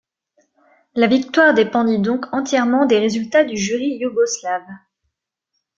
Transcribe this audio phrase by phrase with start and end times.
[0.95, 4.65] La victoire dépendit donc entièrement des résultats du jury yougoslave.